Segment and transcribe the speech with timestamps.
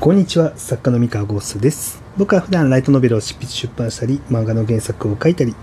[0.00, 2.02] こんにちは、作家の三河ゴースです。
[2.18, 5.54] 僕は普段ライトノベルを執筆出版したり、漫画の原作を書いたり、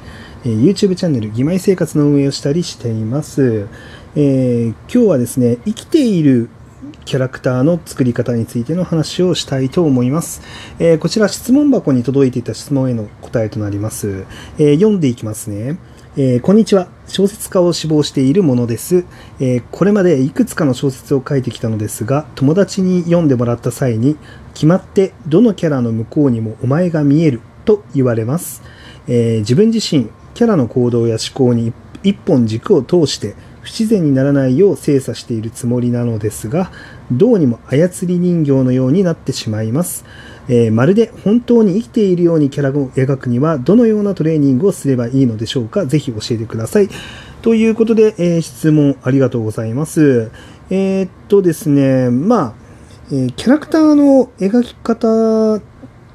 [0.44, 3.68] えー YouTube チャンネル、義妹生活の運営をしたりしています。
[4.16, 6.50] えー今日はですね、生きている
[7.06, 10.42] キャラクターの作り方についての話をしたいと思います。
[10.80, 14.26] えーこちら質問箱に届いていた質問への答えとなります。
[14.58, 15.78] えー読んでいきますね。
[16.18, 16.88] えーこんにちは。
[17.08, 19.06] 小説家を志望しているものです、
[19.40, 24.18] えーこれまでいくつかの小説を書いてきたのですが、友達に読んでもらった際に、
[24.54, 28.64] 決まってどのキャラの向こうにもお前が見えると言われます。
[29.08, 31.74] え自分自身、キャラの行動や思考に
[32.04, 36.72] 一本軸を通して不自然にならないよう精査しているつもりなのですが、
[37.12, 40.04] どうにも操り人形のようになってしまいます。
[40.48, 46.90] えーまるで本当に生きているようにキャラを描くにはどのようなトレーニングをすればいいのでしょうかぜひ教えてください。
[47.42, 50.32] ということで、えー質問ありがとうございます。
[50.70, 52.54] えーっとですね、まあ、
[53.12, 55.62] えーキャラクターの描き方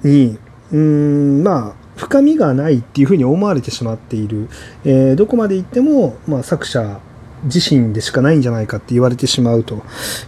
[0.03, 0.39] に、
[0.73, 4.49] うん、まあ、深みがないっていうふうに思われてしまっている。
[4.85, 7.01] えどこまで行っても、まあ、作者
[7.47, 9.83] 自身でしかないんじゃないかって言われてしまうと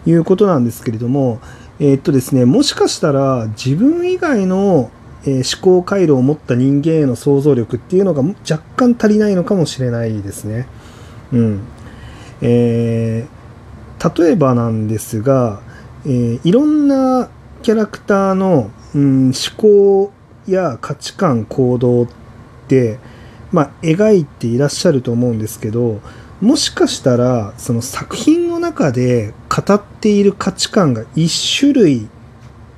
[0.06, 1.40] いうことなんですけれども、
[1.80, 4.90] えーっとですね、もしかしたら自分以外の、
[5.26, 10.68] え思考回路を持った人間への想像力っていうのが若干足りないのかもしれないですね。
[11.32, 11.60] うん。
[12.40, 13.38] えー
[14.16, 15.60] 例えばなんですが、
[16.06, 17.28] えーいろんな
[17.62, 20.12] キャラクターの、うん、思考
[20.46, 22.08] や価値観行動っ
[22.68, 22.98] て、
[23.52, 26.00] まあ、描いていらっしゃると思うんですけど
[26.40, 32.08] もしかしたらその作品の中で語っている価値観が一種類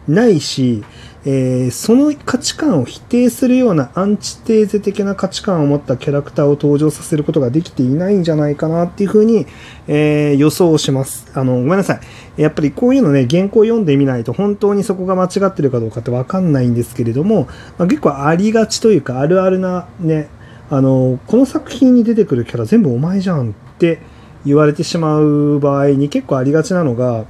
[0.09, 0.83] ないし、
[1.25, 9.47] えーその価値観を否定するようなアンチテーゼ的な価値観を持ったキャラクターを登場させることができていないんじゃないかなっていうふうに、
[9.87, 11.31] えー予想します。
[11.35, 12.01] あの、ごめんなさ
[12.37, 12.43] い。
[12.43, 20.31] やっぱりこういうのね、原稿読んでみないと本当にそこが間違ってるかどうかってわかんないんですけれども、まあ、結構ありがちというか、あるあるなね、
[20.71, 24.01] あの、この作品に出てくるキャラ全部お前じゃんって
[24.47, 27.27] 言われてしまう場合に結構ありがちなのが、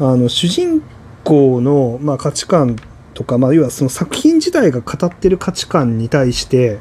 [0.00, 0.82] あの、主人
[1.22, 2.76] 公の、まあ、価値観
[3.14, 6.80] とか、まあ、要はその作品自体が語ってる価値観に対して、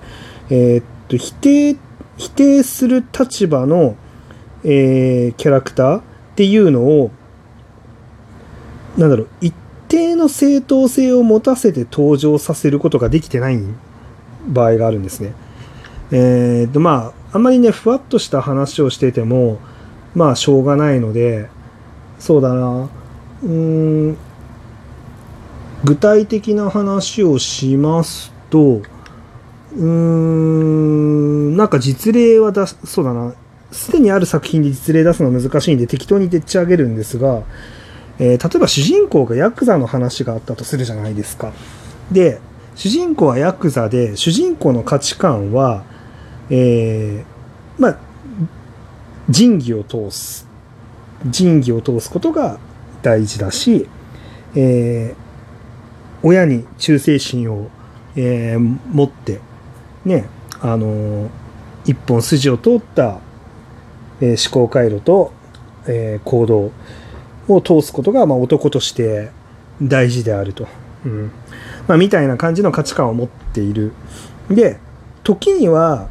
[0.50, 1.78] えーっと、否定、
[2.18, 3.96] 否定する立場の、
[4.64, 6.02] えーキャラクターっ
[6.36, 7.12] ていうのを、
[8.98, 9.54] なんだろう、一
[9.88, 13.60] 定の正当性を持たせて登場させることができてない
[14.48, 15.34] 場合があるんですね。
[16.12, 19.60] えーと、まあ、あんまりね、ふわっとした話をしてても、
[20.16, 21.50] まあ、しょうがないので、
[22.20, 22.90] そうだな、
[23.44, 24.18] うん、
[25.84, 28.82] 具体的な話をしますと、
[29.76, 33.34] うーん、なんか実例は出、そうだな、
[33.72, 37.42] すでにある作品で実例出すのは難しいんで適当にでっち上げるんですが、
[38.20, 41.52] えー例えば主人公がヤクザの話があったとするじゃないですか。
[42.12, 42.40] で、
[42.76, 45.84] 主人公はヤクザで、主人公の価値観は、
[46.50, 47.98] えーまあ、
[49.30, 50.48] 仁義を通す。
[51.26, 52.60] 仁義を通すことが
[53.02, 53.88] 大事だし、
[54.56, 55.24] えー
[56.26, 57.70] 親に忠誠心を、
[58.16, 59.40] えー持って、
[60.06, 60.26] ね、
[60.62, 61.30] あのー
[61.86, 63.20] 一本筋を通った、
[64.22, 65.34] えー思考回路と、
[65.88, 66.72] えー行動
[67.50, 69.32] を通すことが、まあ、男として
[69.82, 70.68] 大事であると。
[71.06, 71.32] うん
[71.88, 73.92] まあ、みたいな感じの価値観を持っている。
[74.50, 74.80] で、
[75.24, 76.08] 時には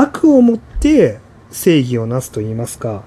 [0.00, 1.18] 悪をもって
[1.50, 3.02] 正義をなすと言いますか、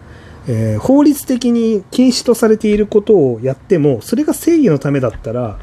[0.47, 5.57] えー法律的に禁止とされていることをやっても、それが正義のためだったら、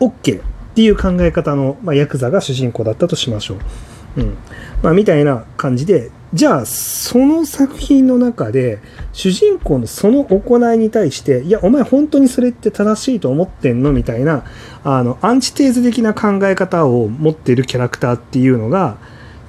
[0.00, 0.42] OK っ
[0.74, 4.20] ていう考え方の、まあ、ヤクザが主人公だったとしましょう。
[4.20, 4.36] うん。
[4.82, 8.80] まあ、みたいな感じで、じゃあ、その作品の中で、
[9.12, 13.92] 主人公のその行いに対して、いや、お前本当にそれって正しいと思ってんの？
[13.92, 14.44] みたいな、
[14.84, 18.98] あの、アンチテーゼ的な考え方を持ってるキャラクターっていうのが、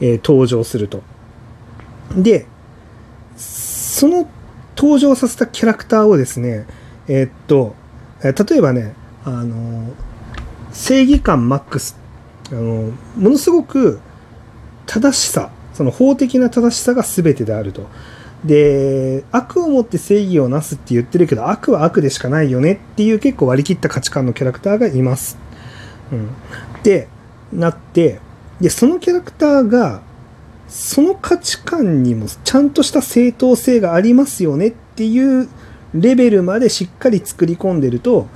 [0.02, 1.02] えー登場すると。
[2.16, 2.46] で、
[3.36, 4.30] その
[4.76, 6.68] 登場させたキャラクターをですね、
[7.08, 7.76] えーっと、
[8.24, 8.94] え例えばね、
[9.26, 9.92] あの、
[10.72, 11.98] 正義感マックス、
[12.52, 14.00] あの、ものすごく
[14.86, 17.88] 正しさ、その法的な正しさが全てであると。
[18.46, 25.38] で、悪をもって正義をなすって言ってるけど、悪は悪でしかないよねっていう結構割り切った価値観のキャラクターがいます。
[26.12, 26.30] うん。
[26.84, 27.08] で、
[27.52, 28.20] なって、
[28.62, 30.02] で、そのキャラクターが、
[30.68, 35.48] その価値観にもちゃんとした正当性がありますよねっていう
[35.94, 38.28] レベルまでしっかり作り込んでると、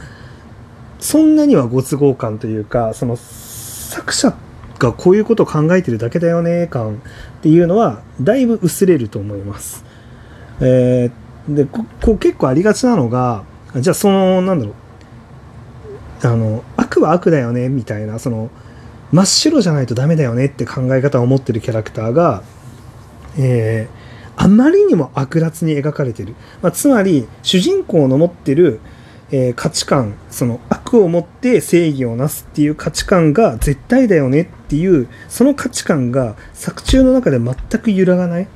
[0.99, 4.35] そんなにはご都合感というか、その作者
[4.79, 6.97] がこういうことを考えてるだけだよね感っ
[7.41, 9.83] ていうのはだいぶ薄れると思います。
[10.61, 13.43] えーでここ結構ありがちなのが
[13.75, 14.73] じゃあそのなんだろ
[16.23, 18.49] うあの悪は悪だよねみたいなその
[19.11, 22.43] 真っ白じゃないとダメだよねって考え方を持ってるキャラクターが、
[23.37, 28.79] えー、あまりにも悪辣に描かれてる、まあ、つまり主人公の持ってる、
[29.31, 38.47] えー、価値観その悪を持って正義をなすっていう価値観が絶対だよねっていうその価値観が作中の中で全く揺らがない。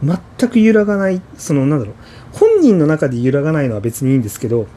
[0.00, 1.94] 全く揺らがないそのなんだろう。
[2.32, 4.68] 本人の中で揺らがないのは別にいいんですけど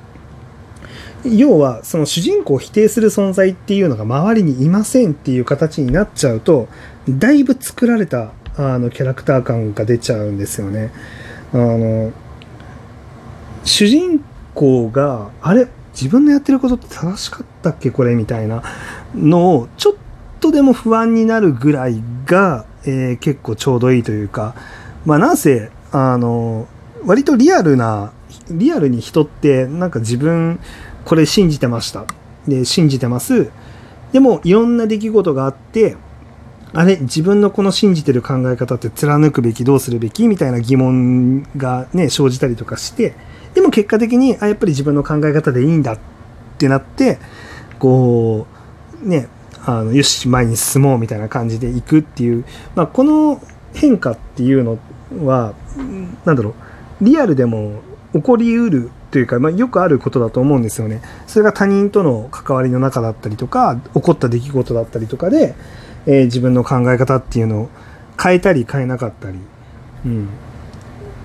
[1.23, 6.67] 要はその主人公を否定する存在っていうのが周りにいませんっていう形になっちゃうと
[7.07, 10.91] だいぶ作られたあのキャラクター感が出ちゃうんですよね。
[11.53, 12.11] あの
[13.63, 14.23] 主人
[14.53, 17.91] 公があれ自分のやってることって正しかったっけ？
[17.91, 18.63] これみたいな
[19.13, 19.93] のをちょっ
[20.39, 24.55] とでも不安になるぐらいが、えー、結構ちょうどいいというか
[25.05, 26.67] まあなんせあの
[27.05, 28.13] 割とリアルな
[28.49, 30.59] リアルに人ってなんか自分
[31.05, 32.05] これ信じてました。
[32.47, 33.51] で、信じてます。
[34.11, 35.95] でも、いろんな出来事があって、
[36.73, 40.27] あれ、自分のこの信じてる考え方って貫くべき、どうするべき？
[40.27, 43.13] みたいな疑問がね、生じたりとかして、
[43.53, 45.99] でも結果的に、あ、やっぱり自分の考え方でいいんだっ
[46.57, 47.19] てなって、
[47.77, 48.47] こ
[49.03, 49.27] う、ね、
[49.65, 52.45] あの、よし、前に進もうみたいな感じでいくっていう、
[52.75, 53.41] まあ、この
[53.73, 54.79] 変化っていうの
[55.25, 55.53] は、
[56.25, 56.55] なんだろ
[57.01, 57.81] う、リアルでも
[58.13, 61.01] 起こりうるというか、まあ、よくあることだと思うんですよね。
[61.27, 65.53] それが他人との関わりの中だったりとか、起こった出来事だったりとかで、
[66.05, 67.69] えー、自分の考え方っていうのを
[68.21, 69.37] 変えたり変えなかったり、
[70.05, 70.29] うん、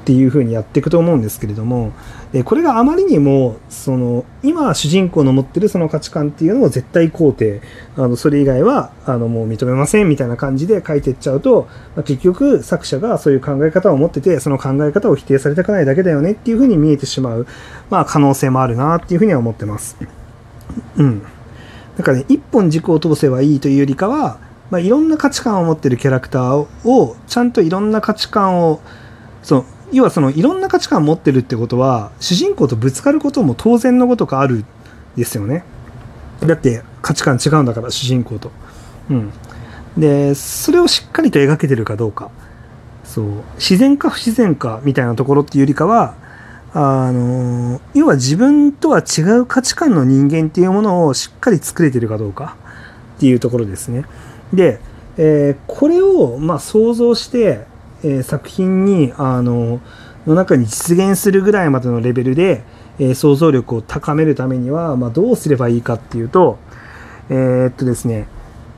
[0.07, 1.93] っていう風にやっていくと思うんですけれども、
[2.33, 7.61] えこれがあまりにもその今主人公の持ってるその価値観っていうのを絶対肯定
[7.97, 11.67] あのそれ以外はあのもう認めませんみたいな感じで書いていっちゃうと、
[11.97, 17.49] まあ、結局作者がそういう考え方を持っててその考え方を否定されたくないだけだよねっていう風に見えてしまう、
[17.91, 19.97] まあ、可能性もあるなっていう風には思ってます。
[20.99, 21.23] うん。
[21.97, 24.39] だからね、一本軸を通せばいいというよりかは、
[24.71, 28.81] まあ、いろんな価値観を持ってるキャラクターをちゃんといろんな価値観を
[29.43, 34.65] その要はそのいろんな価値観を持ってるってことは主人公とぶつかることも当然のことがある
[35.17, 35.65] ですよね。
[36.41, 38.51] だって価値観違うんだから主人公と。
[39.11, 39.33] うん。
[39.97, 42.31] でそれをしっかりと描けてるかどうか。
[43.05, 43.27] そう。
[43.57, 46.17] 自然か不自然かみたいなところっていうよりかは
[46.75, 52.57] あの要は自分とは違う価値観の人間っていうものをしっかり作れてるかどうか
[53.17, 54.05] っていうところですね。
[54.53, 54.79] で、
[55.17, 57.65] えー、これをまあ想像して
[58.07, 59.81] え、作品にあの
[60.27, 62.63] の中に実現するぐらいまでのレベルで、
[62.99, 66.59] え、想像力を高めるためには、まあ、どうすればいいかっていうと,、
[67.29, 68.29] えー、っとですね、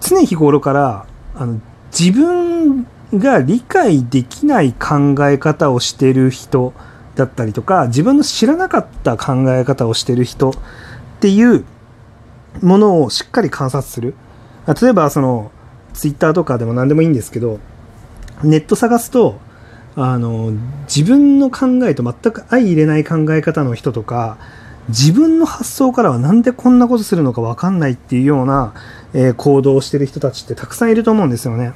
[0.01, 1.61] 常日頃からあの
[1.97, 6.73] 自分が理解できない考え方をしてる人
[7.15, 10.55] だったりとか自分の知らなかった考え方をしてる人っ
[11.21, 11.65] ていう
[12.63, 14.15] ものをしっかり観察する。
[14.81, 15.51] 例えばその
[15.95, 17.59] ツイッターとかでも何でもいいんですけど
[18.43, 19.39] ネット探すと
[19.97, 20.53] あの
[20.85, 24.39] 自分の考えと全く相入れない考え方の人とか
[24.89, 28.75] 自分の発想からはなんでこんなことするのか分かんないっていうような、
[29.13, 31.73] えー、行動をしてる人たちってたくさんいると思うんですよね。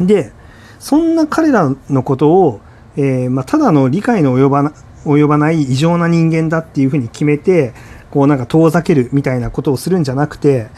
[0.00, 0.32] で
[0.78, 2.60] そんな彼らのことを、
[2.96, 4.72] えー、まあ、ただの理解の及ばな
[5.04, 7.74] 及ばない異常な人間だっていうふうに決めて
[8.10, 10.68] こうなんか遠ざけるみたいなことをするんじゃなくて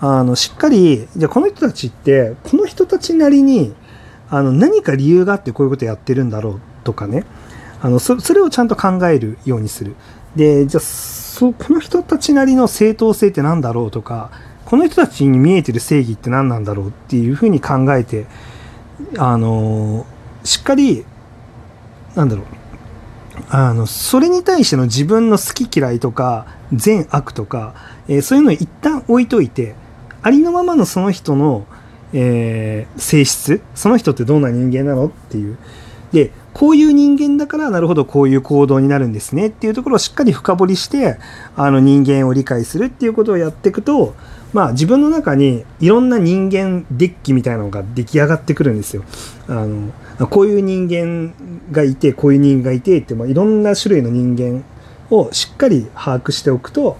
[0.00, 3.74] あのしっかりじゃあこの人たちってこの人たちなりに
[4.30, 7.24] あの何か理由があってこういうことやってるんだろうとかね。
[7.82, 9.96] あのそれをちゃんと考えるようにする。
[10.36, 14.30] でじゃあそこの人たちなりの正当性って何だろうとか
[14.64, 18.26] この人たちに見えてる正義って何なんだろうっていうふうに考えて
[19.18, 20.06] あの
[20.44, 21.04] しっかり
[22.14, 22.44] なんだろう。
[23.48, 27.74] あのそれに対しての自分の好き嫌いとか善悪とか、
[28.06, 29.74] えー、そういうのを一旦置いといて
[30.22, 31.66] ありのままのその人の
[32.12, 35.58] えー、性質その人ってどんな人間なのっていう
[36.12, 41.18] でこういう人間だからなるほどこういう行動になるんですねっていうところをしっかり深掘りして
[41.56, 44.14] あの人間を理解するっていうことをやっていくと
[44.52, 49.04] まあ自分の中にいろんな人間デッキみたいなのが出来上がってくるんですよ。
[49.46, 49.92] あの
[50.28, 51.32] こういう人間
[51.70, 54.64] がいてこういう人間がいてって、まあ、いろんな種類の人間
[55.10, 56.98] をしっかり把握しておくと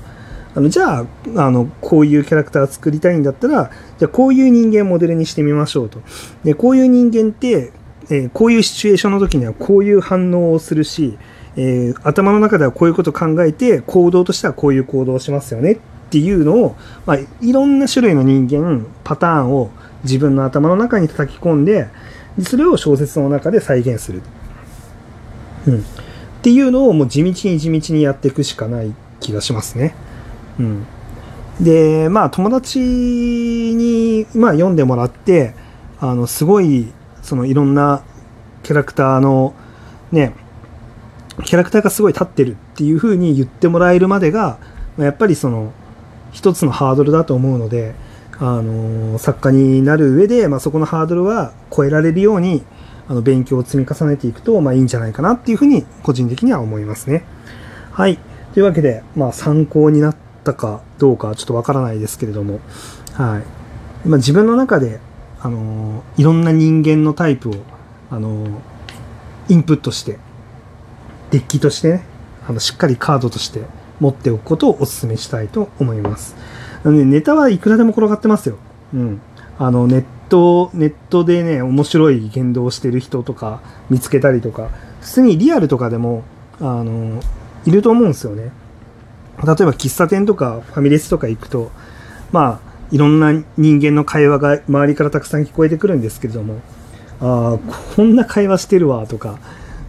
[0.54, 6.00] あのじゃああのこういうキャラクター作りたいんだったらじゃあこういう人間モデルにしてみましょうと。
[6.44, 7.72] でこういう人間って、
[8.10, 11.16] えー、こういうシチュエーションの時にはこういう反応をするし、
[11.56, 15.78] えー、頭の中ではこういうことを考えて行動としてはこういう行動をしますよねっ
[16.10, 16.76] ていうのを、
[17.06, 19.70] まあ、いろんな種類の人間パターンを
[20.02, 21.88] 自分の頭の中に叩き込んで
[22.42, 24.22] それを小説の中で再現する、
[25.66, 25.82] うん、っ
[26.42, 29.94] ていうのをもう地道に地道にやっていくしかない気がしますね。
[30.58, 30.86] うん、
[31.60, 35.54] でまあ友達に、まあ、読んでもらって
[36.00, 36.92] あのすごい
[37.22, 38.02] そのいろんな
[38.62, 39.54] キャラクターの
[40.12, 40.34] ね
[41.44, 44.58] キャラクターがすごい立ってるっていう風に言ってもらえるまでが
[44.98, 45.72] やっぱりその
[46.32, 47.94] 一つのハードルだと思うので、
[48.38, 52.62] あの作家になる上で、まあ、そこのハードルは超えられるように
[53.08, 57.24] あの勉強を積み重ねていくと、まあ、いいんじゃないかなっていうふうに個人的には思いますね。
[57.92, 58.18] はい。
[58.54, 62.60] というわけで、まあ、参考になったたかどうかちょっとわからないですけれども、
[63.14, 64.08] はい。
[64.08, 65.00] まあ、自分の中で、
[65.40, 67.54] あのいろんな人間のタイプを、
[68.10, 68.46] あの
[69.48, 70.18] インプットして、
[71.30, 72.04] デッキとしてね、
[72.48, 73.62] あのしっかりカードとして
[74.00, 76.36] 持っておくことをお勧めしたいと思います。
[76.84, 78.56] なのでネタはいくらでも転がってますよ。
[78.94, 79.20] うん。
[79.58, 84.70] あの、ネット、ネットでね、面白い言動をしてる人とか見つけたりとか、
[85.00, 86.24] 普通にリアルとかでも、
[86.60, 87.20] あの、
[87.66, 88.52] いると思うんですよね。
[89.44, 91.70] 例えば喫茶店とかファミレスとか行くと、
[92.32, 96.60] まあ、いろんな人間の会話が周りからたくさん聞こえてくるんですけれども、
[97.20, 97.58] ああ、
[97.96, 99.38] こんな会話してるわとか、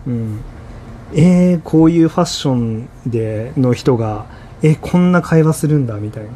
[0.07, 0.39] うん、
[1.13, 4.25] えー、こういうファッションでの人が、
[4.61, 6.29] えー、こんな会話するんだみたいな。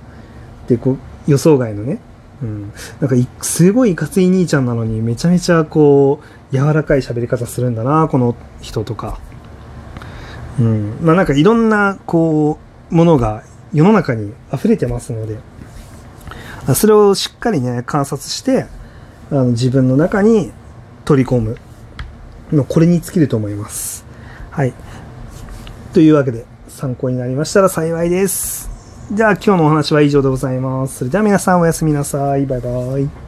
[0.67, 1.99] で、こう、予想外のね、
[2.41, 6.19] うん、なんかすごいいかつい兄ちゃんなのにめちゃめちゃこ
[6.51, 9.19] う柔らかい喋り方するんだなこの人とか、
[10.59, 15.37] うん、まあなんかいろんなこうものが世の中に溢れてますので
[16.75, 18.65] それをしっかりね観察して
[19.31, 20.51] あの自分の中に
[21.03, 21.57] 取り込む
[22.67, 24.05] これに尽きると思います
[24.55, 24.73] はい。
[25.93, 28.69] というわけで、参考になりましたら幸いです。
[29.11, 30.99] じゃあ今日のお話は以上でございます。
[30.99, 32.45] それでは皆さんおやすみなさい。
[32.45, 33.24] バイバイ。